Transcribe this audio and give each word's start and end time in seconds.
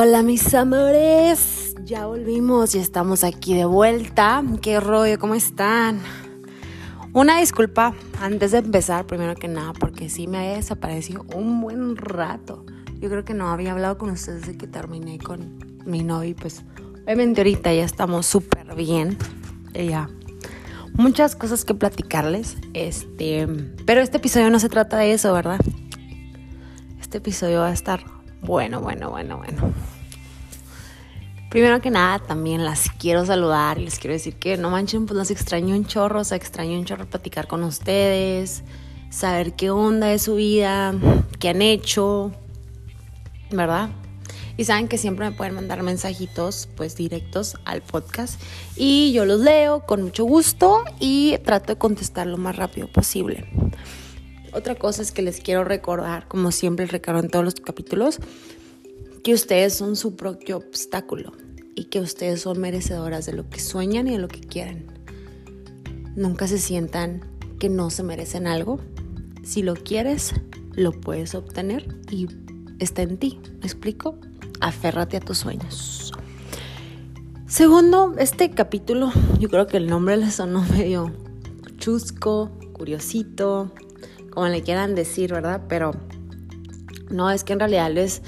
Hola 0.00 0.22
mis 0.22 0.54
amores, 0.54 1.74
ya 1.82 2.06
volvimos 2.06 2.72
y 2.76 2.78
estamos 2.78 3.24
aquí 3.24 3.56
de 3.56 3.64
vuelta. 3.64 4.44
¿Qué 4.62 4.78
rollo? 4.78 5.18
¿Cómo 5.18 5.34
están? 5.34 6.00
Una 7.12 7.40
disculpa 7.40 7.96
antes 8.20 8.52
de 8.52 8.58
empezar, 8.58 9.08
primero 9.08 9.34
que 9.34 9.48
nada, 9.48 9.72
porque 9.72 10.08
sí 10.08 10.28
me 10.28 10.38
había 10.38 10.52
desaparecido 10.52 11.26
un 11.34 11.60
buen 11.60 11.96
rato. 11.96 12.64
Yo 13.00 13.08
creo 13.08 13.24
que 13.24 13.34
no 13.34 13.48
había 13.48 13.72
hablado 13.72 13.98
con 13.98 14.10
ustedes 14.10 14.42
desde 14.42 14.56
que 14.56 14.68
terminé 14.68 15.18
con 15.18 15.58
mi 15.84 16.04
novio 16.04 16.36
pues 16.40 16.62
obviamente 17.02 17.40
ahorita 17.40 17.74
ya 17.74 17.82
estamos 17.82 18.24
súper 18.24 18.76
bien. 18.76 19.18
Ya 19.74 20.08
muchas 20.94 21.34
cosas 21.34 21.64
que 21.64 21.74
platicarles, 21.74 22.56
este, 22.72 23.48
pero 23.84 24.00
este 24.00 24.18
episodio 24.18 24.48
no 24.48 24.60
se 24.60 24.68
trata 24.68 24.96
de 24.98 25.12
eso, 25.12 25.32
¿verdad? 25.32 25.58
Este 27.00 27.18
episodio 27.18 27.58
va 27.62 27.70
a 27.70 27.72
estar 27.72 28.04
bueno, 28.40 28.80
bueno, 28.80 29.10
bueno, 29.10 29.38
bueno. 29.38 29.74
Primero 31.50 31.80
que 31.80 31.90
nada, 31.90 32.18
también 32.18 32.64
las 32.64 32.90
quiero 32.90 33.24
saludar 33.24 33.78
y 33.78 33.84
les 33.84 33.98
quiero 33.98 34.12
decir 34.12 34.34
que 34.34 34.58
no 34.58 34.68
manchen, 34.68 35.06
pues 35.06 35.16
las 35.16 35.30
extraño 35.30 35.74
un 35.74 35.86
chorro, 35.86 36.20
o 36.20 36.24
sea, 36.24 36.36
extraño 36.36 36.78
un 36.78 36.84
chorro 36.84 37.06
platicar 37.06 37.46
con 37.46 37.62
ustedes, 37.64 38.62
saber 39.08 39.54
qué 39.54 39.70
onda 39.70 40.08
de 40.08 40.18
su 40.18 40.34
vida, 40.34 40.94
qué 41.38 41.48
han 41.48 41.62
hecho, 41.62 42.32
¿verdad? 43.50 43.88
Y 44.58 44.64
saben 44.64 44.88
que 44.88 44.98
siempre 44.98 45.30
me 45.30 45.36
pueden 45.36 45.54
mandar 45.54 45.82
mensajitos, 45.82 46.68
pues 46.76 46.96
directos 46.96 47.56
al 47.64 47.80
podcast. 47.80 48.38
Y 48.76 49.12
yo 49.12 49.24
los 49.24 49.40
leo 49.40 49.86
con 49.86 50.02
mucho 50.02 50.24
gusto 50.24 50.84
y 51.00 51.38
trato 51.44 51.72
de 51.72 51.78
contestar 51.78 52.26
lo 52.26 52.36
más 52.36 52.56
rápido 52.56 52.88
posible. 52.88 53.48
Otra 54.52 54.74
cosa 54.74 55.00
es 55.00 55.12
que 55.12 55.22
les 55.22 55.40
quiero 55.40 55.64
recordar, 55.64 56.26
como 56.26 56.50
siempre 56.50 56.86
recuerdo 56.86 57.20
en 57.20 57.30
todos 57.30 57.44
los 57.44 57.54
capítulos, 57.54 58.18
que 59.28 59.34
ustedes 59.34 59.74
son 59.74 59.94
su 59.94 60.16
propio 60.16 60.56
obstáculo 60.56 61.34
y 61.74 61.84
que 61.84 62.00
ustedes 62.00 62.40
son 62.40 62.58
merecedoras 62.58 63.26
de 63.26 63.34
lo 63.34 63.46
que 63.50 63.60
sueñan 63.60 64.08
y 64.08 64.12
de 64.12 64.18
lo 64.18 64.26
que 64.26 64.40
quieren. 64.40 64.86
Nunca 66.16 66.48
se 66.48 66.56
sientan 66.56 67.20
que 67.58 67.68
no 67.68 67.90
se 67.90 68.02
merecen 68.02 68.46
algo. 68.46 68.80
Si 69.42 69.60
lo 69.60 69.74
quieres, 69.74 70.32
lo 70.72 70.92
puedes 70.92 71.34
obtener 71.34 71.94
y 72.10 72.26
está 72.78 73.02
en 73.02 73.18
ti. 73.18 73.38
¿Me 73.60 73.66
explico? 73.66 74.18
Aférrate 74.62 75.18
a 75.18 75.20
tus 75.20 75.36
sueños. 75.36 76.10
Segundo, 77.46 78.14
este 78.16 78.52
capítulo, 78.52 79.12
yo 79.38 79.50
creo 79.50 79.66
que 79.66 79.76
el 79.76 79.88
nombre 79.88 80.16
le 80.16 80.30
sonó 80.30 80.62
medio 80.72 81.12
chusco, 81.76 82.50
curiosito, 82.72 83.74
como 84.30 84.48
le 84.48 84.62
quieran 84.62 84.94
decir, 84.94 85.34
¿verdad? 85.34 85.64
Pero 85.68 85.90
no, 87.10 87.30
es 87.30 87.44
que 87.44 87.52
en 87.52 87.58
realidad 87.58 87.92
les 87.92 88.22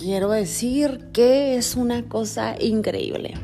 quiero 0.00 0.30
decir 0.30 1.08
que 1.12 1.56
es 1.56 1.76
una 1.76 2.08
cosa 2.08 2.56
increíble. 2.58 3.34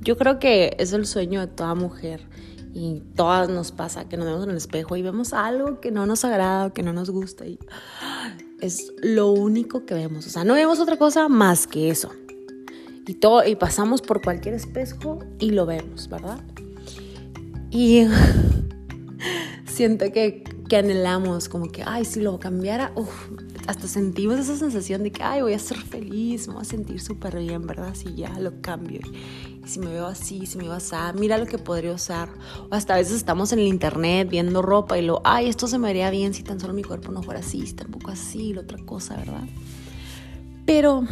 Yo 0.00 0.16
creo 0.16 0.38
que 0.38 0.76
es 0.78 0.92
el 0.92 1.06
sueño 1.06 1.40
de 1.40 1.46
toda 1.46 1.74
mujer 1.74 2.28
y 2.74 3.02
todas 3.16 3.48
nos 3.48 3.72
pasa 3.72 4.08
que 4.08 4.16
nos 4.16 4.26
vemos 4.26 4.44
en 4.44 4.50
el 4.50 4.56
espejo 4.56 4.96
y 4.96 5.02
vemos 5.02 5.32
algo 5.32 5.80
que 5.80 5.90
no 5.90 6.04
nos 6.06 6.24
agrada, 6.24 6.70
que 6.70 6.82
no 6.82 6.92
nos 6.92 7.10
gusta 7.10 7.46
y 7.46 7.58
es 8.60 8.92
lo 9.02 9.30
único 9.30 9.86
que 9.86 9.94
vemos. 9.94 10.26
O 10.26 10.30
sea, 10.30 10.44
no 10.44 10.54
vemos 10.54 10.80
otra 10.80 10.98
cosa 10.98 11.28
más 11.28 11.66
que 11.66 11.90
eso. 11.90 12.10
Y, 13.06 13.14
todo, 13.14 13.44
y 13.46 13.56
pasamos 13.56 14.02
por 14.02 14.22
cualquier 14.22 14.54
espejo 14.54 15.18
y 15.40 15.50
lo 15.50 15.66
vemos, 15.66 16.08
¿verdad? 16.08 16.40
Y 17.70 18.06
siento 19.64 20.12
que, 20.12 20.44
que 20.68 20.76
anhelamos, 20.76 21.48
como 21.48 21.72
que, 21.72 21.82
ay, 21.84 22.04
si 22.04 22.20
lo 22.20 22.38
cambiara, 22.38 22.92
hasta 23.66 23.86
sentimos 23.86 24.38
esa 24.38 24.56
sensación 24.56 25.02
de 25.02 25.12
que, 25.12 25.22
ay, 25.22 25.42
voy 25.42 25.52
a 25.52 25.58
ser 25.58 25.78
feliz, 25.78 26.48
me 26.48 26.54
voy 26.54 26.62
a 26.62 26.64
sentir 26.64 27.00
súper 27.00 27.38
bien, 27.38 27.66
¿verdad? 27.66 27.94
Si 27.94 28.14
ya 28.14 28.30
lo 28.40 28.60
cambio. 28.60 29.00
Y 29.64 29.68
si 29.68 29.78
me 29.78 29.86
veo 29.86 30.06
así, 30.06 30.46
si 30.46 30.58
me 30.58 30.64
veo 30.64 30.72
así, 30.72 30.96
mira 31.18 31.38
lo 31.38 31.46
que 31.46 31.58
podría 31.58 31.92
usar. 31.92 32.28
O 32.70 32.74
hasta 32.74 32.94
a 32.94 32.96
veces 32.96 33.14
estamos 33.14 33.52
en 33.52 33.60
el 33.60 33.66
internet 33.66 34.28
viendo 34.28 34.62
ropa 34.62 34.98
y 34.98 35.02
lo, 35.02 35.20
ay, 35.24 35.48
esto 35.48 35.68
se 35.68 35.78
me 35.78 35.88
vería 35.88 36.10
bien 36.10 36.34
si 36.34 36.42
tan 36.42 36.58
solo 36.58 36.74
mi 36.74 36.82
cuerpo 36.82 37.12
no 37.12 37.22
fuera 37.22 37.40
así, 37.40 37.66
si 37.66 37.74
tampoco 37.74 38.10
así, 38.10 38.52
la 38.52 38.62
otra 38.62 38.78
cosa, 38.84 39.16
¿verdad? 39.16 39.44
Pero, 40.66 41.04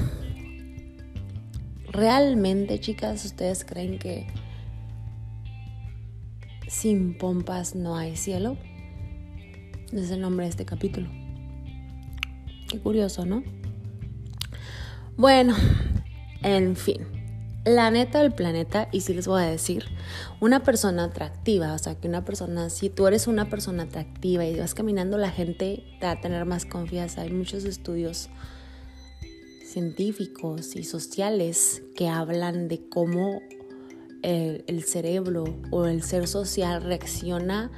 ¿realmente, 1.88 2.80
chicas, 2.80 3.24
ustedes 3.24 3.64
creen 3.64 3.98
que 3.98 4.26
sin 6.68 7.18
pompas 7.18 7.74
no 7.74 7.96
hay 7.96 8.16
cielo. 8.16 8.56
Es 9.92 10.10
el 10.10 10.20
nombre 10.20 10.46
de 10.46 10.50
este 10.50 10.64
capítulo. 10.64 11.19
Qué 12.70 12.78
curioso, 12.78 13.26
¿no? 13.26 13.42
Bueno, 15.16 15.56
en 16.42 16.76
fin. 16.76 17.04
La 17.66 17.90
neta 17.90 18.22
del 18.22 18.32
planeta, 18.32 18.88
y 18.90 19.02
si 19.02 19.12
les 19.12 19.26
voy 19.26 19.42
a 19.42 19.46
decir, 19.46 19.84
una 20.40 20.62
persona 20.62 21.04
atractiva, 21.04 21.74
o 21.74 21.78
sea, 21.78 21.96
que 21.96 22.08
una 22.08 22.24
persona, 22.24 22.70
si 22.70 22.88
tú 22.88 23.06
eres 23.06 23.26
una 23.26 23.50
persona 23.50 23.82
atractiva 23.82 24.46
y 24.46 24.58
vas 24.58 24.74
caminando, 24.74 25.18
la 25.18 25.30
gente 25.30 25.84
te 25.98 26.06
va 26.06 26.12
a 26.12 26.20
tener 26.20 26.46
más 26.46 26.64
confianza. 26.64 27.22
Hay 27.22 27.32
muchos 27.32 27.64
estudios 27.64 28.30
científicos 29.62 30.74
y 30.76 30.84
sociales 30.84 31.82
que 31.96 32.08
hablan 32.08 32.68
de 32.68 32.88
cómo 32.88 33.40
el, 34.22 34.82
cerebro 34.84 35.44
o 35.70 35.86
el 35.86 36.02
ser 36.02 36.28
social 36.28 36.82
reacciona 36.82 37.70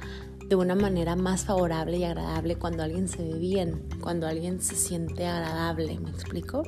de 0.49 0.55
una 0.55 0.75
manera 0.75 1.15
más 1.15 1.45
favorable 1.45 1.97
y 1.97 2.03
agradable 2.03 2.55
cuando 2.55 2.83
alguien 2.83 3.07
se 3.07 3.23
ve 3.23 3.37
bien, 3.37 3.83
cuando 4.01 4.27
alguien 4.27 4.61
se 4.61 4.75
siente 4.75 5.25
agradable, 5.25 5.99
¿me 5.99 6.09
explico? 6.09 6.63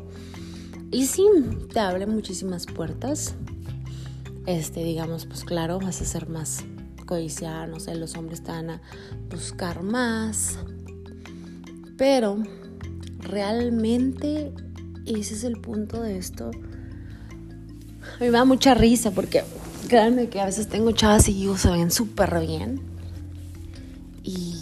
Y 0.92 1.06
sí, 1.06 1.26
te 1.72 1.80
abre 1.80 2.06
muchísimas 2.06 2.66
puertas. 2.66 3.36
Este, 4.46 4.84
digamos, 4.84 5.26
pues 5.26 5.44
claro, 5.44 5.80
vas 5.80 6.02
a 6.02 6.06
ser 6.06 6.30
más 6.30 6.64
codiciado, 7.06 7.68
no 7.68 7.80
sé, 7.80 7.96
los 7.96 8.16
hombres 8.16 8.44
te 8.44 8.52
van 8.52 8.70
a 8.70 8.82
buscar 9.30 9.84
más. 9.84 10.58
Pero 11.98 12.38
realmente 13.20 14.54
ese 15.06 15.34
es 15.34 15.44
el 15.44 15.60
punto 15.60 16.02
de 16.02 16.18
esto. 16.18 16.52
Me 18.20 18.30
da 18.32 18.46
mucha 18.46 18.74
risa 18.74 19.12
porque 19.12 19.44
Créanme 19.88 20.30
que 20.30 20.42
a 20.42 20.46
veces 20.46 20.68
tengo 20.68 20.92
chavas 20.92 21.30
y 21.30 21.34
digo, 21.34 21.58
se 21.58 21.70
ven 21.70 21.92
súper 21.92 22.40
bien. 22.40 22.82
Y, 24.26 24.56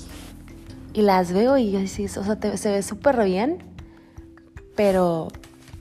las 1.01 1.31
veo 1.31 1.57
y 1.57 1.71
yo 1.71 1.87
sí, 1.87 2.05
o 2.05 2.07
sea, 2.23 2.57
se 2.57 2.71
ve 2.71 2.83
súper 2.83 3.23
bien. 3.23 3.63
Pero 4.75 5.29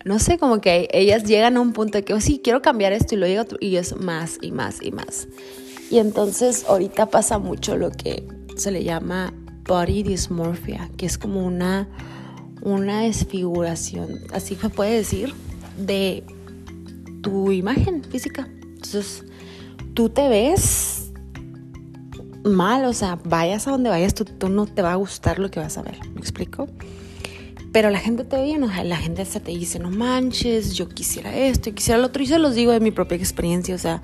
no 0.04 0.18
sé, 0.18 0.38
como 0.38 0.60
que 0.60 0.88
ellas 0.92 1.24
llegan 1.24 1.56
a 1.56 1.60
un 1.60 1.72
punto 1.72 1.98
de 1.98 2.04
que, 2.04 2.14
oh, 2.14 2.20
sí, 2.20 2.40
quiero 2.42 2.62
cambiar 2.62 2.92
esto 2.92 3.14
y 3.14 3.18
lo 3.18 3.26
digo 3.26 3.44
y 3.60 3.76
es 3.76 3.96
más 3.96 4.38
y 4.40 4.52
más 4.52 4.82
y 4.82 4.92
más. 4.92 5.28
Y 5.90 5.98
entonces 5.98 6.64
ahorita 6.68 7.06
pasa 7.06 7.38
mucho 7.38 7.76
lo 7.76 7.90
que 7.90 8.26
se 8.56 8.70
le 8.70 8.84
llama 8.84 9.34
body 9.64 10.02
dysmorphia, 10.02 10.90
que 10.96 11.06
es 11.06 11.18
como 11.18 11.44
una, 11.44 11.88
una 12.62 13.02
desfiguración, 13.02 14.20
así 14.32 14.56
se 14.56 14.68
puede 14.68 14.96
decir, 14.96 15.34
de 15.76 16.24
tu 17.22 17.52
imagen 17.52 18.02
física. 18.04 18.48
Entonces, 18.62 19.24
tú 19.94 20.08
te 20.08 20.28
ves 20.28 20.91
mal, 22.44 22.84
o 22.84 22.92
sea, 22.92 23.18
vayas 23.24 23.66
a 23.66 23.72
donde 23.72 23.90
vayas, 23.90 24.14
tú, 24.14 24.24
no 24.48 24.66
te 24.66 24.82
va 24.82 24.92
a 24.92 24.96
gustar 24.96 25.38
lo 25.38 25.50
que 25.50 25.60
vas 25.60 25.78
a 25.78 25.82
ver, 25.82 25.98
¿me 26.14 26.20
explico? 26.20 26.68
Pero 27.72 27.90
la 27.90 27.98
gente 27.98 28.24
te 28.24 28.36
ve 28.36 28.58
sea, 28.68 28.84
la 28.84 28.96
gente 28.96 29.22
hasta 29.22 29.40
te 29.40 29.52
dice, 29.52 29.78
no 29.78 29.90
manches, 29.90 30.74
yo 30.74 30.88
quisiera 30.88 31.34
esto, 31.34 31.70
yo 31.70 31.74
quisiera 31.74 32.00
lo 32.00 32.08
otro, 32.08 32.22
y 32.22 32.26
se 32.26 32.38
los 32.38 32.54
digo 32.54 32.72
de 32.72 32.80
mi 32.80 32.90
propia 32.90 33.16
experiencia, 33.16 33.74
o 33.74 33.78
sea, 33.78 34.02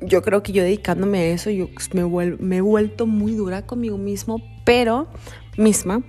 yo 0.00 0.22
creo 0.22 0.42
que 0.42 0.52
yo 0.52 0.62
dedicándome 0.62 1.18
a 1.18 1.26
eso, 1.26 1.50
yo 1.50 1.68
me, 1.92 2.04
me 2.38 2.56
he 2.56 2.60
vuelto 2.60 3.06
muy 3.06 3.32
dura 3.34 3.66
conmigo 3.66 3.98
mismo, 3.98 4.42
pero 4.64 5.08
misma, 5.56 6.02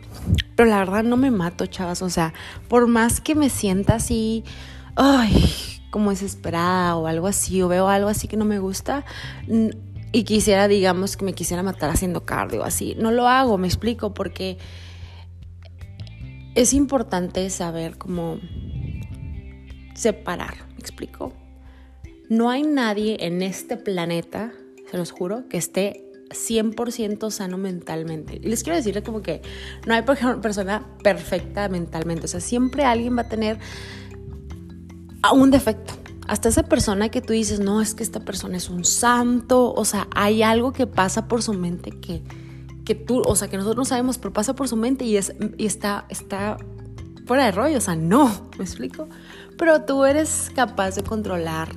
pero 0.55 0.69
la 0.69 0.79
verdad 0.79 1.03
no 1.03 1.17
me 1.17 1.29
mato, 1.29 1.65
chavas, 1.65 2.01
o 2.01 2.09
sea, 2.09 2.33
por 2.67 2.87
más 2.87 3.21
que 3.21 3.35
me 3.35 3.49
sienta 3.49 3.95
así, 3.95 4.43
ay, 4.95 5.51
como 5.91 6.09
desesperada 6.09 6.95
o 6.95 7.05
algo 7.05 7.27
así, 7.27 7.61
o 7.61 7.67
veo 7.67 7.87
algo 7.87 8.09
así 8.09 8.27
que 8.27 8.37
no 8.37 8.45
me 8.45 8.57
gusta 8.57 9.05
y 10.13 10.23
quisiera, 10.23 10.69
digamos, 10.69 11.17
que 11.17 11.25
me 11.25 11.33
quisiera 11.33 11.63
matar 11.63 11.89
haciendo 11.89 12.23
cardio 12.23 12.63
así. 12.63 12.95
No 12.97 13.11
lo 13.11 13.27
hago, 13.27 13.57
me 13.57 13.67
explico, 13.67 14.13
porque 14.13 14.57
es 16.55 16.71
importante 16.73 17.49
saber 17.49 17.97
cómo 17.97 18.39
separar, 19.95 20.67
me 20.69 20.77
explico. 20.77 21.33
No 22.29 22.51
hay 22.51 22.61
nadie 22.61 23.17
en 23.21 23.41
este 23.41 23.75
planeta, 23.75 24.53
se 24.89 24.97
los 24.97 25.11
juro, 25.11 25.49
que 25.49 25.57
esté 25.57 26.11
100% 26.29 27.31
sano 27.31 27.57
mentalmente. 27.57 28.39
Y 28.41 28.47
les 28.47 28.63
quiero 28.63 28.77
decir 28.77 29.01
como 29.03 29.23
que 29.23 29.41
no 29.87 29.95
hay 29.95 30.03
persona 30.03 30.87
perfecta 31.03 31.69
mentalmente. 31.69 32.25
O 32.25 32.27
sea, 32.27 32.39
siempre 32.39 32.85
alguien 32.85 33.17
va 33.17 33.21
a 33.21 33.29
tener 33.29 33.57
un 35.33 35.49
defecto. 35.49 35.95
Hasta 36.33 36.49
esa 36.49 36.63
persona 36.63 37.09
que 37.09 37.21
tú 37.21 37.33
dices, 37.33 37.59
no, 37.59 37.79
es 37.79 37.93
que 37.93 38.01
esta 38.01 38.19
persona 38.21 38.57
es 38.57 38.71
un 38.71 38.85
santo, 38.85 39.71
o 39.71 39.85
sea, 39.85 40.07
hay 40.15 40.41
algo 40.41 40.73
que 40.73 40.87
pasa 40.87 41.27
por 41.27 41.43
su 41.43 41.53
mente 41.53 41.91
que, 41.91 42.23
que 42.85 42.95
tú, 42.95 43.21
o 43.23 43.35
sea, 43.35 43.49
que 43.49 43.57
nosotros 43.57 43.77
no 43.77 43.85
sabemos, 43.85 44.17
pero 44.17 44.33
pasa 44.33 44.55
por 44.55 44.67
su 44.67 44.75
mente 44.75 45.05
y, 45.05 45.15
es, 45.15 45.35
y 45.59 45.67
está, 45.67 46.07
está 46.09 46.57
fuera 47.27 47.45
de 47.45 47.51
rollo, 47.51 47.77
o 47.77 47.81
sea, 47.81 47.95
no, 47.95 48.49
¿me 48.57 48.63
explico? 48.63 49.07
Pero 49.59 49.83
tú 49.83 50.05
eres 50.05 50.49
capaz 50.55 50.95
de 50.95 51.03
controlar 51.03 51.69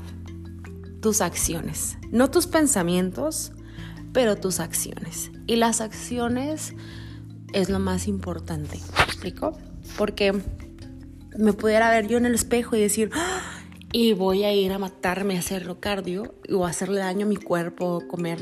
tus 1.03 1.21
acciones, 1.21 1.99
no 2.11 2.31
tus 2.31 2.47
pensamientos, 2.47 3.53
pero 4.15 4.37
tus 4.37 4.59
acciones. 4.59 5.33
Y 5.47 5.57
las 5.57 5.83
acciones 5.83 6.73
es 7.53 7.69
lo 7.69 7.79
más 7.79 8.09
importante, 8.09 8.81
¿me 8.97 9.05
explico? 9.05 9.59
Porque 9.99 10.33
me 11.37 11.53
pudiera 11.53 11.91
ver 11.91 12.09
yo 12.09 12.17
en 12.17 12.25
el 12.25 12.35
espejo 12.35 12.75
y 12.75 12.81
decir, 12.81 13.11
¡Ah! 13.13 13.46
Y 13.99 14.13
voy 14.13 14.45
a 14.45 14.53
ir 14.53 14.75
a 14.75 14.79
matarme 14.79 15.37
a 15.37 15.39
hacerlo 15.39 15.81
cardio 15.81 16.35
o 16.53 16.67
hacerle 16.67 16.99
daño 16.99 17.25
a 17.25 17.29
mi 17.31 17.37
cuerpo, 17.37 18.03
comer 18.07 18.39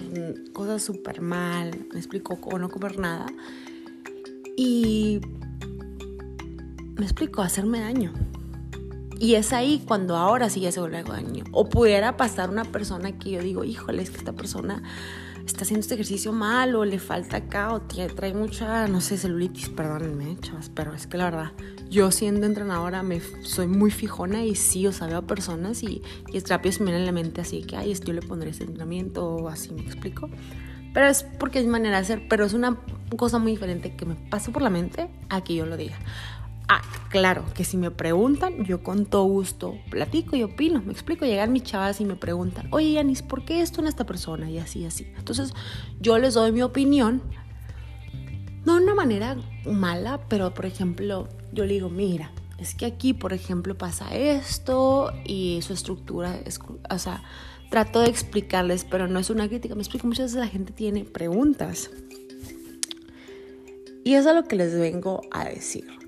cosas 0.53 0.83
súper 0.83 1.21
mal, 1.21 1.87
me 1.93 2.01
explico, 2.01 2.37
o 2.43 2.59
no 2.59 2.69
comer 2.69 2.99
nada. 2.99 3.27
Y 4.57 5.21
me 6.97 7.05
explico, 7.05 7.41
hacerme 7.41 7.79
daño. 7.79 8.13
Y 9.25 9.37
es 9.37 9.55
ahí 9.55 9.83
cuando 9.89 10.17
ahora 10.17 10.51
sí 10.51 10.61
ya 10.61 10.71
se 10.71 10.81
vuelve 10.81 10.99
algo 10.99 11.15
daño. 11.15 11.45
O 11.51 11.71
pudiera 11.71 12.19
pasar 12.19 12.51
una 12.51 12.67
persona 12.67 13.19
que 13.19 13.31
yo 13.31 13.41
digo, 13.41 13.65
híjole, 13.65 14.03
es 14.03 14.11
que 14.11 14.19
esta 14.19 14.35
persona 14.35 14.83
está 15.47 15.63
haciendo 15.63 15.81
este 15.81 15.95
ejercicio 15.95 16.31
mal 16.35 16.75
o 16.75 16.85
le 16.85 16.99
falta 16.99 17.39
acá 17.39 17.73
o 17.73 17.81
trae 17.81 18.35
mucha, 18.35 18.87
no 18.87 19.01
sé, 19.01 19.17
celulitis, 19.17 19.71
perdónenme, 19.71 20.37
chavas, 20.43 20.69
pero 20.69 20.93
es 20.93 21.07
que 21.07 21.17
la 21.17 21.25
verdad, 21.25 21.53
yo 21.89 22.11
siendo 22.11 22.45
entrenadora 22.45 23.03
me 23.03 23.23
soy 23.45 23.67
muy 23.67 23.91
fijona 23.91 24.45
y 24.45 24.57
sí, 24.57 24.87
o 24.87 24.93
sea, 24.93 25.07
veo 25.07 25.27
personas 25.27 25.83
y, 25.83 26.03
y 26.31 26.37
es 26.37 26.47
rápido 26.51 26.73
se 26.73 26.81
me 26.81 26.91
viene 26.91 27.01
en 27.01 27.07
la 27.07 27.13
mente 27.13 27.41
así 27.41 27.63
que, 27.63 27.79
ay, 27.79 27.95
yo 27.95 28.13
le 28.13 28.21
pondré 28.21 28.51
ese 28.51 28.65
entrenamiento 28.65 29.25
o 29.27 29.49
así, 29.49 29.73
¿me 29.73 29.81
explico? 29.81 30.29
Pero 30.93 31.07
es 31.07 31.25
porque 31.39 31.61
es 31.61 31.65
mi 31.65 31.73
manera 31.73 31.99
de 31.99 32.05
ser, 32.05 32.29
pero 32.29 32.45
es 32.45 32.53
una 32.53 32.79
cosa 33.17 33.39
muy 33.39 33.53
diferente 33.53 33.97
que 33.97 34.05
me 34.05 34.17
pasa 34.17 34.53
por 34.53 34.61
la 34.61 34.71
mente 34.71 35.09
a 35.31 35.43
que 35.43 35.55
yo 35.55 35.65
lo 35.65 35.79
diga. 35.79 35.99
Ah, 36.69 36.81
claro, 37.11 37.45
que 37.55 37.63
si 37.65 37.77
me 37.77 37.91
preguntan, 37.91 38.65
yo 38.65 38.83
con 38.83 39.05
todo 39.05 39.25
gusto 39.25 39.75
platico 39.91 40.35
y 40.35 40.43
opino, 40.43 40.81
me 40.81 40.93
explico. 40.93 41.27
Llegan 41.27 41.53
mis 41.53 41.65
chavas 41.65 42.01
y 42.01 42.05
me 42.05 42.17
preguntan, 42.17 42.69
oye 42.71 42.93
Yanis, 42.93 43.23
¿por 43.23 43.45
qué 43.45 43.61
esto 43.61 43.81
en 43.81 43.87
esta 43.87 44.07
persona? 44.07 44.51
Y 44.51 44.59
así, 44.59 44.85
así. 44.87 45.07
Entonces, 45.19 45.53
yo 46.01 46.19
les 46.19 46.35
doy 46.35 46.53
mi 46.53 46.63
opinión, 46.63 47.23
no 48.65 48.77
de 48.77 48.85
una 48.85 48.95
manera 48.95 49.37
mala, 49.67 50.21
pero 50.29 50.55
por 50.55 50.65
ejemplo, 50.65 51.29
yo 51.53 51.67
le 51.67 51.75
digo, 51.75 51.91
mira, 51.91 52.33
es 52.59 52.75
que 52.75 52.87
aquí, 52.87 53.13
por 53.13 53.35
ejemplo, 53.35 53.77
pasa 53.77 54.15
esto 54.15 55.13
y 55.25 55.61
su 55.61 55.75
estructura 55.75 56.39
es, 56.47 56.61
o 56.89 56.99
sea, 56.99 57.23
trato 57.69 58.01
de 58.01 58.09
explicarles, 58.09 58.87
pero 58.87 59.07
no 59.07 59.19
es 59.19 59.29
una 59.29 59.49
crítica, 59.49 59.75
me 59.75 59.83
explico, 59.83 60.07
muchas 60.07 60.27
veces 60.27 60.41
la 60.41 60.49
gente 60.49 60.73
tiene 60.73 61.05
preguntas. 61.05 61.91
Y 64.03 64.15
eso 64.15 64.31
es 64.31 64.35
lo 64.35 64.45
que 64.45 64.57
les 64.57 64.79
vengo 64.79 65.23
a 65.31 65.45
decir 65.45 66.04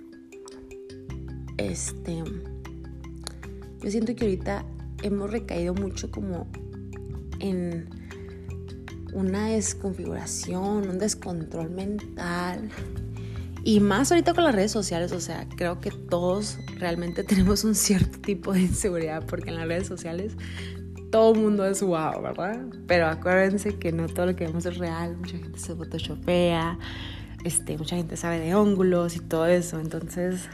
este, 1.59 2.23
yo 3.83 3.91
siento 3.91 4.15
que 4.15 4.25
ahorita 4.25 4.65
hemos 5.03 5.31
recaído 5.31 5.75
mucho 5.75 6.11
como 6.11 6.47
en 7.41 7.89
una 9.13 9.47
desconfiguración, 9.49 10.89
un 10.89 10.99
descontrol 10.99 11.71
mental. 11.71 12.71
Y 13.65 13.81
más 13.81 14.13
ahorita 14.13 14.35
con 14.35 14.45
las 14.45 14.55
redes 14.55 14.71
sociales, 14.71 15.11
o 15.13 15.21
sea, 15.21 15.49
creo 15.57 15.81
que 15.81 15.91
todos 15.91 16.59
realmente 16.79 17.25
tenemos 17.25 17.65
un 17.65 17.75
cierto 17.75 18.19
tipo 18.21 18.53
de 18.53 18.63
inseguridad 18.63 19.25
porque 19.27 19.51
en 19.51 19.57
las 19.57 19.67
redes 19.67 19.87
sociales 19.87 20.37
todo 21.11 21.35
mundo 21.35 21.67
es 21.67 21.83
wow, 21.83 22.21
¿verdad? 22.21 22.67
Pero 22.87 23.07
acuérdense 23.07 23.79
que 23.79 23.93
no 23.93 24.07
todo 24.07 24.27
lo 24.27 24.37
que 24.37 24.47
vemos 24.47 24.67
es 24.67 24.77
real, 24.77 25.17
mucha 25.17 25.39
gente 25.39 25.59
se 25.59 25.75
photoshopea, 25.75 26.79
este, 27.45 27.79
mucha 27.79 27.97
gente 27.97 28.17
sabe 28.17 28.39
de 28.39 28.53
ángulos 28.53 29.17
y 29.17 29.21
todo 29.21 29.47
eso, 29.47 29.81
entonces 29.81 30.49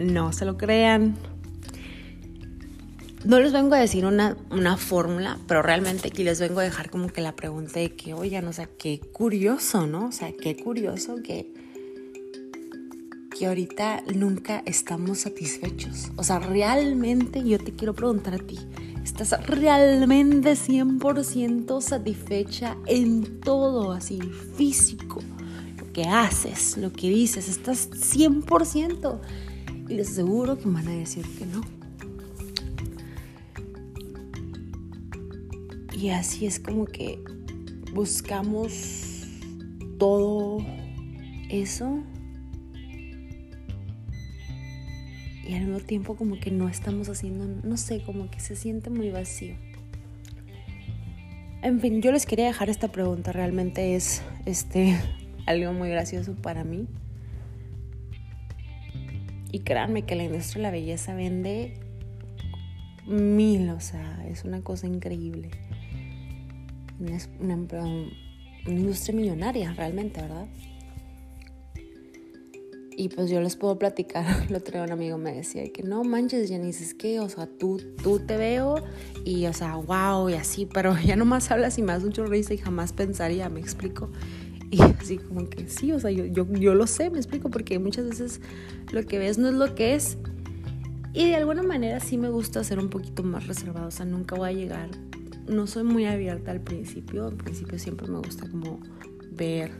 no 0.00 0.32
se 0.32 0.44
lo 0.44 0.56
crean. 0.56 1.16
No 3.26 3.40
les 3.40 3.52
vengo 3.52 3.74
a 3.74 3.78
decir 3.78 4.06
una, 4.06 4.36
fórmula, 4.76 5.38
pero 5.48 5.60
realmente 5.60 6.08
aquí 6.08 6.22
les 6.22 6.38
vengo 6.38 6.60
a 6.60 6.62
dejar 6.62 6.90
como 6.90 7.08
que 7.08 7.20
la 7.20 7.34
pregunta 7.34 7.80
de 7.80 7.92
que, 7.96 8.14
oigan, 8.14 8.46
o 8.46 8.52
sea, 8.52 8.68
qué 8.78 9.00
curioso, 9.00 9.88
¿no? 9.88 10.06
O 10.06 10.12
sea, 10.12 10.32
qué 10.32 10.56
curioso 10.56 11.16
que, 11.24 11.52
que 13.36 13.46
ahorita 13.46 14.04
nunca 14.14 14.62
estamos 14.64 15.18
satisfechos. 15.18 16.12
O 16.14 16.22
sea, 16.22 16.38
realmente 16.38 17.42
yo 17.42 17.58
te 17.58 17.72
quiero 17.72 17.94
preguntar 17.94 18.34
a 18.34 18.38
ti, 18.38 18.60
¿estás 19.02 19.44
realmente 19.44 20.52
100% 20.52 21.80
satisfecha 21.80 22.76
en 22.86 23.40
todo, 23.40 23.90
así, 23.90 24.20
físico? 24.56 25.20
Lo 25.78 25.92
que 25.92 26.04
haces, 26.04 26.76
lo 26.76 26.92
que 26.92 27.08
dices, 27.08 27.48
estás 27.48 27.90
100%. 27.90 29.18
Y 29.88 29.94
les 29.94 30.10
aseguro 30.10 30.58
que 30.58 30.68
van 30.68 30.88
a 30.88 30.92
decir 30.92 31.24
que 31.38 31.46
no. 31.46 31.62
Y 35.96 36.10
así 36.10 36.46
es 36.46 36.60
como 36.60 36.84
que 36.84 37.18
buscamos 37.94 39.24
todo 39.98 40.58
eso 41.48 42.02
y 45.46 45.54
al 45.54 45.62
mismo 45.62 45.80
tiempo 45.80 46.16
como 46.16 46.38
que 46.38 46.50
no 46.50 46.68
estamos 46.68 47.08
haciendo, 47.08 47.46
no 47.46 47.76
sé, 47.76 48.02
como 48.02 48.30
que 48.30 48.40
se 48.40 48.56
siente 48.56 48.90
muy 48.90 49.10
vacío. 49.10 49.54
En 51.62 51.80
fin, 51.80 52.02
yo 52.02 52.12
les 52.12 52.26
quería 52.26 52.46
dejar 52.46 52.68
esta 52.68 52.88
pregunta, 52.88 53.32
realmente 53.32 53.94
es 53.94 54.22
este 54.44 54.98
algo 55.46 55.72
muy 55.72 55.88
gracioso 55.88 56.34
para 56.34 56.64
mí. 56.64 56.86
Y 59.56 59.60
créanme 59.60 60.02
que 60.02 60.16
la 60.16 60.24
industria 60.24 60.56
de 60.56 60.62
la 60.64 60.70
belleza 60.70 61.14
vende 61.14 61.72
mil, 63.06 63.70
o 63.70 63.80
sea, 63.80 64.22
es 64.28 64.44
una 64.44 64.60
cosa 64.60 64.86
increíble. 64.86 65.50
Es 67.10 67.30
una, 67.40 67.56
industria 68.66 69.16
millonaria, 69.16 69.72
realmente, 69.72 70.20
¿verdad? 70.20 70.46
Y 72.98 73.08
pues 73.08 73.30
yo 73.30 73.40
les 73.40 73.56
puedo 73.56 73.78
platicar, 73.78 74.26
lo 74.50 74.58
otro 74.58 74.82
un 74.84 74.92
amigo 74.92 75.16
me 75.16 75.32
decía 75.32 75.64
que 75.72 75.82
no 75.82 76.04
manches, 76.04 76.50
Janice, 76.50 76.84
es 76.84 76.92
que, 76.92 77.18
o 77.20 77.30
sea, 77.30 77.46
tú, 77.46 77.80
tú 78.02 78.18
te 78.18 78.36
veo 78.36 78.84
y, 79.24 79.46
o 79.46 79.54
sea, 79.54 79.76
wow, 79.76 80.28
y 80.28 80.34
así, 80.34 80.66
pero 80.66 80.94
ya 81.02 81.16
nomás 81.16 81.50
hablas 81.50 81.78
y 81.78 81.82
me 81.82 81.94
das 81.94 82.04
mucho 82.04 82.26
risa 82.26 82.52
y 82.52 82.58
jamás 82.58 82.92
pensaría, 82.92 83.48
me 83.48 83.60
explico. 83.60 84.10
Y 84.70 84.80
así 85.00 85.18
como 85.18 85.48
que 85.48 85.68
sí, 85.68 85.92
o 85.92 86.00
sea, 86.00 86.10
yo, 86.10 86.24
yo, 86.24 86.46
yo 86.52 86.74
lo 86.74 86.86
sé, 86.86 87.10
me 87.10 87.18
explico, 87.18 87.50
porque 87.50 87.78
muchas 87.78 88.08
veces 88.08 88.40
lo 88.92 89.04
que 89.04 89.18
ves 89.18 89.38
no 89.38 89.48
es 89.48 89.54
lo 89.54 89.74
que 89.74 89.94
es. 89.94 90.18
Y 91.12 91.26
de 91.26 91.36
alguna 91.36 91.62
manera 91.62 92.00
sí 92.00 92.18
me 92.18 92.28
gusta 92.28 92.62
ser 92.62 92.78
un 92.78 92.90
poquito 92.90 93.22
más 93.22 93.46
reservado, 93.46 93.88
o 93.88 93.90
sea, 93.90 94.04
nunca 94.04 94.36
voy 94.36 94.50
a 94.50 94.52
llegar, 94.52 94.90
no 95.48 95.66
soy 95.66 95.82
muy 95.82 96.04
abierta 96.04 96.50
al 96.50 96.60
principio, 96.60 97.26
al 97.26 97.36
principio 97.36 97.78
siempre 97.78 98.06
me 98.08 98.18
gusta 98.18 98.48
como 98.50 98.80
ver 99.30 99.70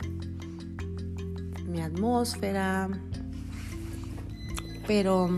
mi 1.69 1.81
atmósfera, 1.81 2.89
pero 4.87 5.29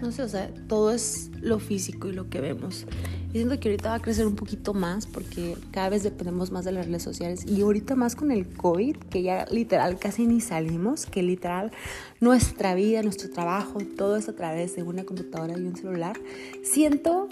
no 0.00 0.10
sé, 0.10 0.22
o 0.22 0.28
sea, 0.28 0.52
todo 0.66 0.90
es 0.90 1.30
lo 1.40 1.58
físico 1.60 2.08
y 2.08 2.12
lo 2.12 2.28
que 2.28 2.40
vemos. 2.40 2.86
Y 3.32 3.34
siento 3.34 3.60
que 3.60 3.68
ahorita 3.68 3.90
va 3.90 3.94
a 3.94 4.00
crecer 4.00 4.26
un 4.26 4.34
poquito 4.34 4.74
más 4.74 5.06
porque 5.06 5.56
cada 5.70 5.88
vez 5.88 6.02
dependemos 6.02 6.50
más 6.50 6.64
de 6.64 6.72
las 6.72 6.86
redes 6.86 7.04
sociales 7.04 7.46
y 7.46 7.60
ahorita 7.60 7.94
más 7.94 8.16
con 8.16 8.32
el 8.32 8.48
COVID, 8.48 8.96
que 8.96 9.22
ya 9.22 9.46
literal 9.52 9.98
casi 10.00 10.26
ni 10.26 10.40
salimos, 10.40 11.06
que 11.06 11.22
literal 11.22 11.70
nuestra 12.18 12.74
vida, 12.74 13.02
nuestro 13.02 13.30
trabajo, 13.30 13.78
todo 13.96 14.16
es 14.16 14.28
a 14.28 14.34
través 14.34 14.74
de 14.74 14.82
una 14.82 15.04
computadora 15.04 15.56
y 15.56 15.62
un 15.62 15.76
celular. 15.76 16.18
Siento 16.64 17.28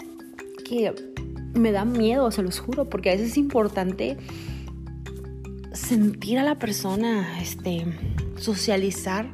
que 0.63 0.95
me 1.53 1.73
da 1.73 1.83
miedo, 1.83 2.31
se 2.31 2.43
los 2.43 2.59
juro, 2.59 2.89
porque 2.89 3.09
a 3.09 3.13
veces 3.13 3.31
es 3.31 3.37
importante 3.37 4.15
sentir 5.73 6.39
a 6.39 6.43
la 6.43 6.57
persona, 6.59 7.41
este, 7.41 7.85
socializar 8.37 9.29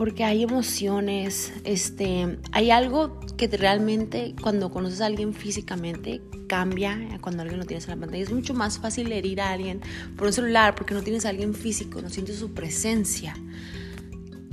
porque 0.00 0.24
hay 0.24 0.42
emociones, 0.42 1.52
este, 1.64 2.38
hay 2.52 2.70
algo 2.70 3.20
que 3.48 3.56
realmente 3.56 4.34
cuando 4.42 4.70
conoces 4.70 5.00
a 5.00 5.06
alguien 5.06 5.32
físicamente 5.32 6.20
cambia 6.46 6.98
cuando 7.22 7.40
alguien 7.40 7.58
lo 7.58 7.64
tienes 7.64 7.84
en 7.84 7.90
la 7.92 7.96
pantalla. 7.96 8.22
Es 8.22 8.32
mucho 8.32 8.52
más 8.52 8.78
fácil 8.78 9.10
herir 9.10 9.40
a 9.40 9.50
alguien 9.52 9.80
por 10.18 10.26
un 10.26 10.32
celular 10.34 10.74
porque 10.74 10.92
no 10.92 11.00
tienes 11.00 11.24
a 11.24 11.30
alguien 11.30 11.54
físico, 11.54 12.02
no 12.02 12.10
sientes 12.10 12.36
su 12.36 12.52
presencia 12.52 13.34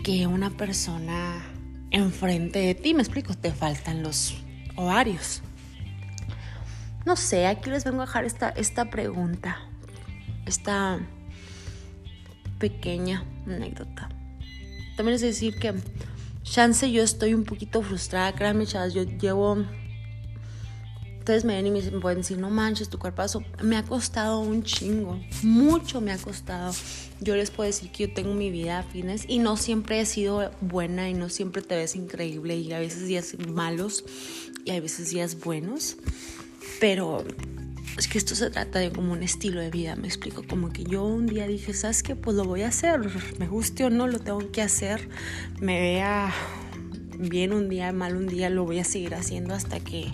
que 0.05 0.25
una 0.25 0.51
persona 0.51 1.43
enfrente 1.91 2.59
de 2.59 2.75
ti. 2.75 2.93
Me 2.93 3.01
explico, 3.01 3.33
te 3.33 3.51
faltan 3.51 4.03
los 4.03 4.35
ovarios. 4.77 5.41
No 7.05 7.17
sé, 7.17 7.45
aquí 7.45 7.69
les 7.69 7.83
vengo 7.83 8.03
a 8.03 8.05
dejar 8.05 8.23
esta, 8.23 8.49
esta 8.51 8.89
pregunta, 8.89 9.57
esta 10.45 10.99
pequeña 12.57 13.25
anécdota. 13.45 14.07
También 14.95 15.15
es 15.15 15.21
decir 15.21 15.59
que, 15.59 15.73
chance, 16.49 16.91
yo 16.91 17.03
estoy 17.03 17.33
un 17.33 17.43
poquito 17.43 17.81
frustrada. 17.81 18.33
Créanme, 18.33 18.65
chavas, 18.65 18.93
yo 18.93 19.03
llevo 19.03 19.65
ustedes 21.27 21.43
me 21.43 21.61
ven 21.61 21.67
y 21.67 21.71
me 21.71 21.81
pueden 21.99 22.19
decir, 22.19 22.37
no 22.37 22.49
manches, 22.49 22.87
tu 22.87 22.97
cuerpazo. 22.97 23.43
Me 23.61 23.75
ha 23.75 23.83
costado 23.83 24.39
un 24.39 24.63
chingo, 24.63 25.19
mucho 25.43 25.99
me 25.99 26.13
ha 26.13 26.17
costado. 26.17 26.73
Yo 27.19 27.35
les 27.35 27.51
puedo 27.51 27.67
decir 27.67 27.91
que 27.91 28.07
yo 28.07 28.13
tengo 28.13 28.33
mi 28.33 28.49
vida 28.49 28.79
a 28.79 28.83
fines 28.83 29.25
y 29.27 29.39
no 29.39 29.57
siempre 29.57 29.99
he 29.99 30.05
sido 30.05 30.49
buena 30.61 31.09
y 31.09 31.13
no 31.13 31.27
siempre 31.27 31.61
te 31.61 31.75
ves 31.75 31.97
increíble 31.97 32.55
y 32.55 32.71
a 32.71 32.79
veces 32.79 33.07
días 33.07 33.35
malos 33.45 34.05
y 34.63 34.71
a 34.71 34.79
veces 34.79 35.09
días 35.09 35.37
buenos. 35.41 35.97
Pero 36.79 37.25
es 37.97 38.07
que 38.07 38.17
esto 38.19 38.35
se 38.35 38.49
trata 38.51 38.79
de 38.79 38.91
como 38.91 39.11
un 39.11 39.23
estilo 39.23 39.59
de 39.59 39.71
vida, 39.71 39.95
me 39.95 40.07
explico, 40.07 40.43
como 40.47 40.71
que 40.71 40.83
yo 40.83 41.03
un 41.03 41.25
día 41.25 41.47
dije, 41.47 41.73
¿sabes 41.73 42.03
qué? 42.03 42.15
Pues 42.15 42.35
lo 42.37 42.45
voy 42.45 42.61
a 42.61 42.67
hacer, 42.67 42.99
me 43.39 43.47
guste 43.47 43.85
o 43.85 43.89
no, 43.89 44.07
lo 44.07 44.19
tengo 44.19 44.51
que 44.51 44.61
hacer, 44.61 45.09
me 45.59 45.79
vea 45.79 46.31
bien 47.17 47.53
un 47.53 47.69
día, 47.69 47.91
mal 47.91 48.15
un 48.15 48.27
día, 48.27 48.49
lo 48.51 48.65
voy 48.65 48.79
a 48.79 48.83
seguir 48.83 49.15
haciendo 49.15 49.55
hasta 49.55 49.79
que 49.79 50.11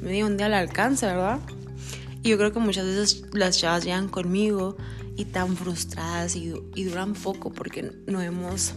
me 0.00 0.12
diga 0.12 0.26
un 0.26 0.36
día 0.36 0.46
al 0.46 0.54
alcance, 0.54 1.06
¿verdad? 1.06 1.40
Y 2.22 2.30
yo 2.30 2.38
creo 2.38 2.52
que 2.52 2.60
muchas 2.60 2.86
veces 2.86 3.24
las 3.32 3.58
chavas 3.58 3.84
llegan 3.84 4.08
conmigo 4.08 4.76
y 5.16 5.24
tan 5.24 5.56
frustradas 5.56 6.36
y, 6.36 6.54
y 6.74 6.84
duran 6.84 7.14
poco 7.14 7.52
porque 7.52 7.92
no 8.06 8.20
hemos, 8.20 8.74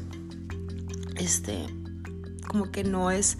este, 1.18 1.65
como 2.48 2.72
que 2.72 2.84
no 2.84 3.12
es, 3.12 3.38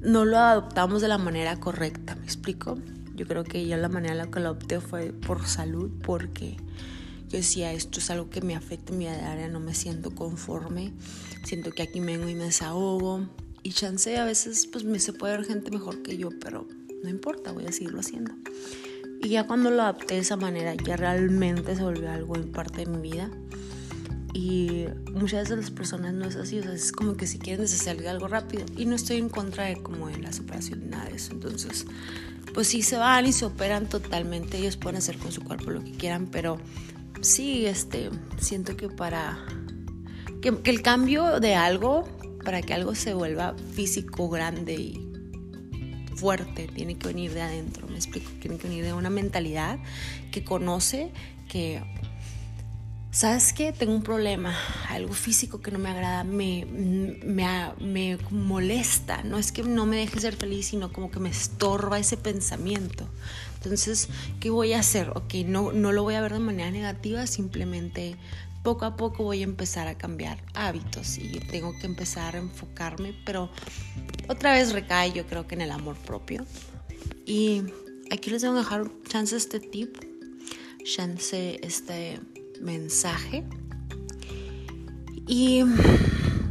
no 0.00 0.24
lo 0.24 0.38
adoptamos 0.38 1.02
de 1.02 1.08
la 1.08 1.18
manera 1.18 1.58
correcta, 1.58 2.14
¿me 2.14 2.24
explico? 2.24 2.78
Yo 3.14 3.26
creo 3.26 3.44
que 3.44 3.66
yo 3.66 3.76
la 3.76 3.88
manera 3.88 4.12
en 4.12 4.18
la 4.18 4.30
que 4.30 4.40
lo 4.40 4.50
opté 4.50 4.80
fue 4.80 5.12
por 5.12 5.46
salud, 5.46 5.90
porque 6.04 6.56
yo 7.28 7.38
decía, 7.38 7.72
esto 7.72 7.98
es 7.98 8.10
algo 8.10 8.30
que 8.30 8.40
me 8.40 8.54
afecta 8.54 8.92
en 8.92 8.98
mi 8.98 9.08
área, 9.08 9.48
no 9.48 9.60
me 9.60 9.74
siento 9.74 10.14
conforme, 10.14 10.92
siento 11.44 11.72
que 11.72 11.82
aquí 11.82 12.00
vengo 12.00 12.28
y 12.28 12.34
me 12.34 12.44
desahogo. 12.44 13.28
Y 13.62 13.72
chance 13.72 14.16
a 14.18 14.24
veces 14.24 14.66
pues 14.66 14.84
me 14.84 14.98
se 14.98 15.12
puede 15.12 15.36
ver 15.36 15.46
gente 15.46 15.70
mejor 15.70 16.02
que 16.02 16.16
yo, 16.16 16.30
pero 16.40 16.66
no 17.02 17.08
importa, 17.08 17.52
voy 17.52 17.66
a 17.66 17.72
seguirlo 17.72 18.00
haciendo. 18.00 18.32
Y 19.22 19.28
ya 19.28 19.46
cuando 19.46 19.70
lo 19.70 19.82
adapté 19.82 20.14
de 20.14 20.20
esa 20.20 20.36
manera, 20.36 20.74
ya 20.74 20.96
realmente 20.96 21.76
se 21.76 21.82
volvió 21.82 22.10
algo 22.10 22.34
en 22.36 22.50
parte 22.50 22.84
de 22.84 22.86
mi 22.86 22.98
vida. 22.98 23.30
Y 24.34 24.86
muchas 25.12 25.42
veces 25.42 25.58
las 25.58 25.70
personas 25.70 26.14
no 26.14 26.26
es 26.26 26.36
así, 26.36 26.58
o 26.58 26.62
sea, 26.62 26.72
es 26.72 26.90
como 26.92 27.16
que 27.16 27.26
si 27.26 27.38
quieren 27.38 27.62
deshacer 27.62 28.00
de 28.00 28.08
algo 28.08 28.28
rápido. 28.28 28.64
Y 28.76 28.86
no 28.86 28.94
estoy 28.94 29.18
en 29.18 29.28
contra 29.28 29.64
de 29.64 29.82
como 29.82 30.08
de 30.08 30.18
la 30.18 30.32
superación 30.32 30.80
ni 30.80 30.86
nada 30.86 31.06
de 31.06 31.16
eso. 31.16 31.32
Entonces, 31.32 31.86
pues 32.54 32.68
sí 32.68 32.82
se 32.82 32.96
van 32.96 33.26
y 33.26 33.32
se 33.32 33.44
operan 33.44 33.88
totalmente, 33.88 34.58
ellos 34.58 34.76
pueden 34.76 34.98
hacer 34.98 35.18
con 35.18 35.32
su 35.32 35.42
cuerpo 35.42 35.70
lo 35.70 35.82
que 35.82 35.92
quieran, 35.92 36.26
pero 36.26 36.58
sí, 37.20 37.66
este, 37.66 38.10
siento 38.38 38.76
que 38.76 38.88
para 38.88 39.38
que, 40.40 40.52
el 40.64 40.82
cambio 40.82 41.40
de 41.40 41.54
algo, 41.54 42.06
para 42.44 42.62
que 42.62 42.74
algo 42.74 42.94
se 42.94 43.14
vuelva 43.14 43.54
físico, 43.72 44.28
grande 44.28 44.74
y 44.74 45.08
fuerte, 46.16 46.68
tiene 46.68 46.96
que 46.98 47.08
venir 47.08 47.32
de 47.32 47.42
adentro, 47.42 47.88
me 47.88 47.96
explico, 47.96 48.30
tiene 48.40 48.58
que 48.58 48.68
venir 48.68 48.84
de 48.84 48.92
una 48.92 49.10
mentalidad 49.10 49.78
que 50.30 50.44
conoce, 50.44 51.12
que 51.48 51.82
¿sabes 53.12 53.52
qué? 53.52 53.72
Tengo 53.72 53.92
un 53.92 54.02
problema, 54.02 54.56
algo 54.88 55.12
físico 55.12 55.60
que 55.60 55.70
no 55.70 55.78
me 55.78 55.90
agrada, 55.90 56.24
me, 56.24 56.64
me, 56.66 58.18
molesta. 58.30 59.22
No 59.22 59.38
es 59.38 59.52
que 59.52 59.62
no 59.62 59.86
me 59.86 59.98
deje 59.98 60.18
ser 60.18 60.34
feliz, 60.34 60.66
sino 60.66 60.92
como 60.92 61.10
que 61.10 61.20
me 61.20 61.28
estorba 61.28 61.98
ese 61.98 62.16
pensamiento. 62.16 63.06
Entonces, 63.56 64.08
¿qué 64.40 64.50
voy 64.50 64.72
a 64.72 64.80
hacer? 64.80 65.10
Ok, 65.10 65.34
no, 65.46 65.72
no 65.72 65.92
lo 65.92 66.02
voy 66.02 66.14
a 66.14 66.22
ver 66.22 66.32
de 66.32 66.40
manera 66.40 66.70
negativa, 66.70 67.26
simplemente 67.26 68.16
poco 68.64 68.86
a 68.86 68.96
poco 68.96 69.24
voy 69.24 69.40
a 69.42 69.44
empezar 69.44 69.88
a 69.88 69.98
cambiar 69.98 70.38
hábitos 70.54 71.18
y 71.18 71.40
tengo 71.50 71.76
que 71.78 71.86
empezar 71.86 72.36
a 72.36 72.38
enfocarme, 72.38 73.12
pero 73.26 73.50
otra 74.28 74.54
vez 74.54 74.72
recae 74.72 75.12
yo 75.12 75.26
creo 75.26 75.46
que 75.46 75.54
en 75.54 75.60
el 75.60 75.70
amor 75.70 75.96
propio. 75.96 76.46
Y 77.26 77.62
aquí 78.10 78.30
les 78.30 78.42
voy 78.42 78.56
a 78.56 78.60
dejar 78.60 78.90
chance 79.08 79.36
este 79.36 79.60
tip, 79.60 79.96
chance 80.84 81.60
este 81.62 82.20
mensaje. 82.62 83.44
Y 85.26 85.64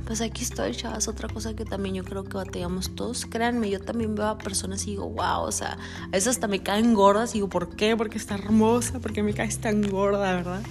pues 0.06 0.22
aquí 0.22 0.44
estoy, 0.44 0.74
chavas. 0.74 1.08
Otra 1.08 1.30
cosa 1.30 1.56
que 1.56 1.66
también 1.66 1.96
yo 1.96 2.04
creo 2.04 2.24
que 2.24 2.36
batallamos 2.36 2.96
todos. 2.96 3.26
Créanme, 3.26 3.70
yo 3.70 3.80
también 3.80 4.16
veo 4.16 4.28
a 4.28 4.38
personas 4.38 4.84
y 4.88 4.92
digo, 4.92 5.10
wow, 5.10 5.44
o 5.44 5.52
sea, 5.52 5.78
a 6.04 6.08
veces 6.10 6.28
hasta 6.28 6.48
me 6.48 6.62
caen 6.62 6.94
gordas 6.94 7.32
y 7.32 7.36
digo, 7.36 7.50
¿por 7.50 7.76
qué? 7.76 7.96
Porque 7.96 8.18
está 8.18 8.36
hermosa, 8.36 9.00
porque 9.00 9.24
me 9.24 9.34
caes 9.34 9.60
tan 9.60 9.82
gorda, 9.90 10.36
¿verdad? 10.36 10.64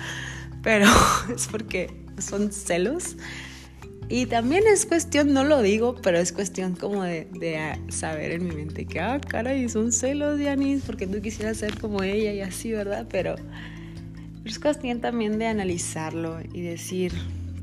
Pero 0.63 0.87
es 1.35 1.47
porque 1.49 2.05
son 2.19 2.53
celos. 2.53 3.17
Y 4.09 4.27
también 4.27 4.65
es 4.67 4.87
cuestión, 4.87 5.33
no 5.33 5.45
lo 5.45 5.63
digo, 5.63 5.95
pero 6.03 6.19
es 6.19 6.33
cuestión 6.33 6.75
como 6.75 7.05
de, 7.05 7.29
de 7.33 7.81
saber 7.93 8.33
en 8.33 8.45
mi 8.45 8.55
mente 8.55 8.85
que, 8.85 8.99
ah, 8.99 9.21
caray, 9.21 9.69
son 9.69 9.93
celos, 9.93 10.37
Dianis, 10.37 10.83
porque 10.85 11.07
tú 11.07 11.23
quisieras 11.23 11.59
ser 11.59 11.79
como 11.79 12.03
ella 12.03 12.33
y 12.33 12.41
así, 12.41 12.73
¿verdad? 12.73 13.07
Pero 13.09 13.37
es 14.45 14.59
cuestión 14.59 15.01
también 15.01 15.39
de 15.39 15.47
analizarlo 15.47 16.39
y 16.53 16.63
decir, 16.63 17.13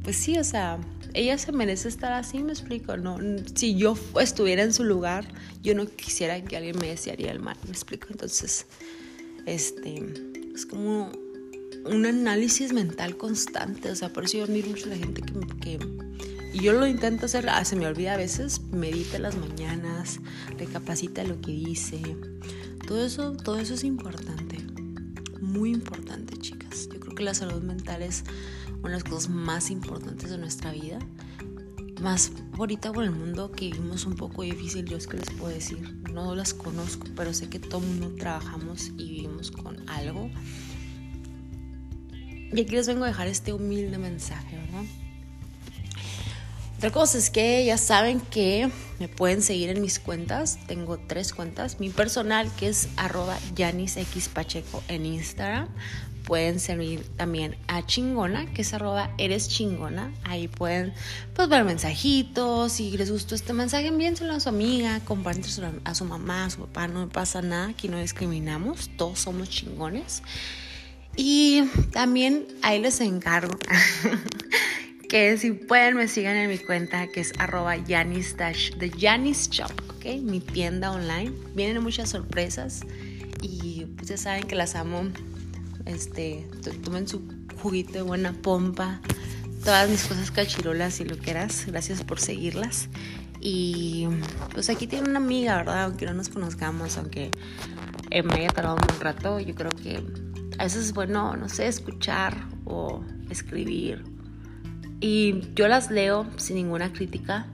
pues 0.03 0.15
sí, 0.15 0.37
o 0.37 0.43
sea, 0.43 0.79
ella 1.13 1.37
se 1.37 1.51
merece 1.51 1.87
estar 1.89 2.13
así, 2.13 2.43
me 2.43 2.51
explico. 2.51 2.97
No, 2.97 3.17
si 3.55 3.75
yo 3.75 3.97
estuviera 4.21 4.63
en 4.63 4.73
su 4.73 4.83
lugar, 4.83 5.27
yo 5.63 5.75
no 5.75 5.85
quisiera 5.85 6.41
que 6.43 6.57
alguien 6.57 6.77
me 6.79 6.87
desearía 6.87 7.31
el 7.31 7.39
mal, 7.39 7.57
me 7.65 7.71
explico. 7.71 8.07
Entonces, 8.11 8.67
este, 9.45 10.03
es 10.53 10.65
como 10.65 11.11
un 11.85 12.05
análisis 12.05 12.73
mental 12.73 13.17
constante, 13.17 13.89
o 13.89 13.95
sea, 13.95 14.11
por 14.13 14.25
eso 14.25 14.37
yo 14.37 14.43
admiro 14.43 14.69
mucho 14.69 14.85
a 14.85 14.89
la 14.89 14.97
gente 14.97 15.21
que, 15.61 15.79
y 16.53 16.59
yo 16.59 16.73
lo 16.73 16.85
intento 16.85 17.27
hacer, 17.27 17.47
ah, 17.49 17.63
se 17.63 17.75
me 17.75 17.87
olvida 17.87 18.13
a 18.13 18.17
veces, 18.17 18.61
medita 18.71 19.19
las 19.19 19.37
mañanas, 19.37 20.19
recapacita 20.57 21.23
lo 21.23 21.39
que 21.39 21.51
dice, 21.51 22.01
todo 22.85 23.05
eso, 23.05 23.31
todo 23.33 23.59
eso 23.59 23.75
es 23.75 23.85
importante, 23.85 24.57
muy 25.39 25.71
importante, 25.71 26.35
chicos 26.37 26.56
que 27.17 27.23
la 27.23 27.33
salud 27.33 27.63
mental 27.63 28.03
es 28.03 28.23
una 28.79 28.89
de 28.89 28.93
las 28.93 29.03
cosas 29.03 29.29
más 29.29 29.71
importantes 29.71 30.29
de 30.29 30.37
nuestra 30.37 30.71
vida. 30.71 30.99
Más 31.99 32.31
ahorita 32.53 32.93
por 32.93 33.03
el 33.03 33.11
mundo 33.11 33.51
que 33.51 33.65
vivimos 33.65 34.05
un 34.05 34.15
poco 34.15 34.43
difícil, 34.43 34.85
yo 34.85 34.97
es 34.97 35.07
que 35.07 35.17
les 35.17 35.31
puedo 35.31 35.51
decir, 35.51 35.79
no 36.13 36.35
las 36.35 36.53
conozco, 36.53 37.07
pero 37.15 37.33
sé 37.33 37.49
que 37.49 37.57
todo 37.57 37.79
mundo 37.81 38.13
trabajamos 38.15 38.89
y 38.97 39.09
vivimos 39.09 39.49
con 39.49 39.89
algo. 39.89 40.29
Y 42.53 42.61
aquí 42.61 42.75
les 42.75 42.87
vengo 42.87 43.03
a 43.03 43.07
dejar 43.07 43.27
este 43.27 43.51
humilde 43.51 43.97
mensaje, 43.97 44.55
¿verdad? 44.55 44.83
Otra 46.77 46.91
cosa 46.91 47.17
es 47.17 47.31
que 47.31 47.65
ya 47.65 47.75
saben 47.75 48.19
que 48.19 48.69
me 48.99 49.07
pueden 49.07 49.41
seguir 49.41 49.69
en 49.69 49.81
mis 49.81 49.97
cuentas. 49.99 50.59
Tengo 50.67 50.99
tres 50.99 51.33
cuentas. 51.33 51.79
Mi 51.79 51.89
personal 51.89 52.51
que 52.55 52.67
es 52.67 52.87
arroba 52.97 53.39
Pacheco 54.33 54.83
en 54.87 55.07
Instagram 55.07 55.69
pueden 56.23 56.59
servir 56.59 57.03
también 57.15 57.55
a 57.67 57.83
chingona, 57.83 58.45
que 58.53 58.61
es 58.61 58.73
arroba 58.75 59.11
eres 59.17 59.47
chingona. 59.49 60.13
Ahí 60.23 60.47
pueden 60.47 60.93
pues, 61.33 61.49
ver 61.49 61.63
mensajitos. 61.63 62.73
Si 62.73 62.95
les 62.95 63.09
gustó 63.09 63.33
este 63.33 63.53
mensaje, 63.53 63.87
envíenselo 63.87 64.33
a 64.33 64.39
su 64.39 64.49
amiga, 64.49 64.99
compártenselo 64.99 65.71
a 65.83 65.95
su 65.95 66.05
mamá, 66.05 66.45
a 66.45 66.49
su 66.51 66.59
papá. 66.59 66.87
No 66.87 66.99
me 66.99 67.11
pasa 67.11 67.41
nada, 67.41 67.69
aquí 67.69 67.87
no 67.87 67.97
discriminamos, 67.97 68.91
todos 68.97 69.17
somos 69.17 69.49
chingones. 69.49 70.21
Y 71.15 71.63
también 71.91 72.45
ahí 72.61 72.79
les 72.79 73.01
encargo 73.01 73.57
que 75.09 75.37
si 75.37 75.51
pueden 75.51 75.95
me 75.95 76.07
sigan 76.07 76.35
en 76.35 76.49
mi 76.49 76.57
cuenta 76.57 77.07
que 77.07 77.21
es 77.21 77.33
arroba 77.39 77.77
Yanis 77.77 78.35
Dash, 78.35 78.71
de 78.73 78.89
Yanis 78.89 79.49
Shop, 79.49 79.71
¿ok? 79.89 80.21
Mi 80.21 80.39
tienda 80.39 80.91
online. 80.91 81.31
Vienen 81.55 81.81
muchas 81.81 82.09
sorpresas 82.09 82.81
y 83.41 83.85
pues 83.95 84.09
ya 84.09 84.17
saben 84.17 84.43
que 84.43 84.55
las 84.55 84.75
amo 84.75 85.03
este, 85.85 86.47
tomen 86.83 87.07
su 87.07 87.21
juguito 87.61 87.93
de 87.93 88.01
buena 88.01 88.33
pompa, 88.33 89.01
todas 89.63 89.89
mis 89.89 90.03
cosas 90.05 90.31
cachirolas 90.31 90.99
y 90.99 91.05
lo 91.05 91.17
que 91.17 91.31
eras, 91.31 91.65
gracias 91.65 92.03
por 92.03 92.19
seguirlas. 92.19 92.89
Y 93.39 94.07
pues 94.53 94.69
aquí 94.69 94.87
tiene 94.87 95.09
una 95.09 95.19
amiga, 95.19 95.57
¿verdad? 95.57 95.83
Aunque 95.83 96.05
no 96.05 96.13
nos 96.13 96.29
conozcamos, 96.29 96.97
aunque 96.97 97.31
me 98.11 98.33
haya 98.33 98.49
tardado 98.49 98.75
un 98.75 98.99
rato, 98.99 99.39
yo 99.39 99.55
creo 99.55 99.71
que 99.71 100.03
a 100.57 100.63
veces 100.63 100.85
es 100.85 100.93
bueno, 100.93 101.37
no 101.37 101.47
sé, 101.47 101.67
escuchar 101.67 102.35
o 102.65 103.03
escribir. 103.29 104.16
Y 104.99 105.41
yo 105.53 105.67
las 105.67 105.91
leo 105.91 106.27
sin 106.37 106.55
ninguna 106.55 106.91
crítica. 106.91 107.47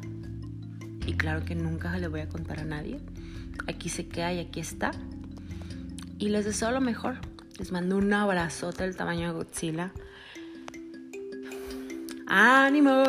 Y 1.05 1.13
claro 1.13 1.43
que 1.43 1.55
nunca 1.55 1.97
le 1.97 2.07
voy 2.07 2.21
a 2.21 2.29
contar 2.29 2.59
a 2.59 2.63
nadie. 2.63 2.99
Aquí 3.67 3.89
se 3.89 4.07
queda 4.07 4.31
y 4.33 4.39
aquí 4.39 4.59
está. 4.59 4.91
Y 6.17 6.29
les 6.29 6.45
deseo 6.45 6.71
lo 6.71 6.79
mejor. 6.79 7.17
Les 7.59 7.71
mando 7.71 7.97
un 7.97 8.13
abrazote 8.13 8.83
del 8.83 8.95
tamaño 8.95 9.27
de 9.27 9.33
Godzilla. 9.33 9.91
¡Ánimo! 12.27 13.03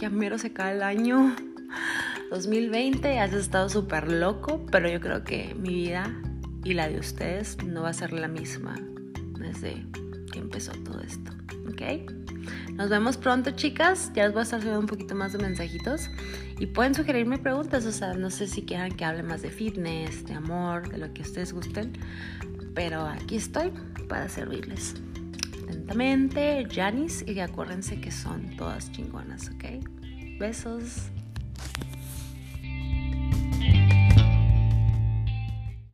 Ya 0.00 0.10
mero 0.10 0.38
se 0.38 0.52
cae 0.52 0.74
el 0.74 0.82
año 0.82 1.36
2020. 2.30 3.20
Has 3.20 3.32
estado 3.32 3.68
súper 3.68 4.12
loco, 4.12 4.66
pero 4.70 4.88
yo 4.88 5.00
creo 5.00 5.22
que 5.22 5.54
mi 5.54 5.74
vida 5.74 6.12
y 6.64 6.74
la 6.74 6.88
de 6.88 6.98
ustedes 6.98 7.56
no 7.64 7.82
va 7.82 7.90
a 7.90 7.94
ser 7.94 8.12
la 8.12 8.28
misma 8.28 8.74
desde 9.38 9.86
que 10.28 10.38
empezó 10.38 10.72
todo 10.72 11.00
esto. 11.00 11.32
¿Ok? 11.68 12.10
Nos 12.74 12.88
vemos 12.88 13.16
pronto, 13.16 13.50
chicas. 13.50 14.12
Ya 14.14 14.24
les 14.24 14.32
voy 14.32 14.40
a 14.40 14.42
estar 14.44 14.60
subiendo 14.60 14.80
un 14.80 14.86
poquito 14.86 15.14
más 15.14 15.32
de 15.32 15.38
mensajitos. 15.38 16.10
Y 16.58 16.66
pueden 16.66 16.94
sugerirme 16.94 17.38
preguntas. 17.38 17.84
O 17.86 17.92
sea, 17.92 18.14
no 18.14 18.30
sé 18.30 18.46
si 18.46 18.62
quieran 18.62 18.92
que 18.92 19.04
hable 19.04 19.22
más 19.22 19.42
de 19.42 19.50
fitness, 19.50 20.24
de 20.24 20.34
amor, 20.34 20.88
de 20.88 20.98
lo 20.98 21.12
que 21.12 21.22
ustedes 21.22 21.52
gusten. 21.52 21.92
Pero 22.74 23.06
aquí 23.06 23.36
estoy 23.36 23.72
para 24.08 24.28
servirles. 24.28 24.94
Lentamente, 25.66 26.66
Janice. 26.70 27.30
Y 27.30 27.40
acuérdense 27.40 28.00
que 28.00 28.10
son 28.10 28.56
todas 28.56 28.92
chingonas, 28.92 29.50
¿ok? 29.50 29.84
Besos. 30.38 31.10